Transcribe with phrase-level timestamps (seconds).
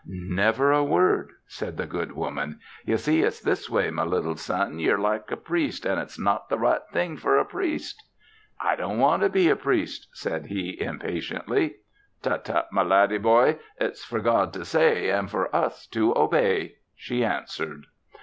[0.07, 2.59] "Never a word," said the good woman.
[2.87, 6.49] "Ye see it's this way, my little son, ye're like a priest an' it's not
[6.49, 8.01] the right thing for a priest."
[8.59, 11.75] "I don't want to be a priest," said he impatiently.
[12.23, 13.59] "Tut, tut, my laddie boy!
[13.79, 17.85] It's for God to say an' for us to obey," she answered.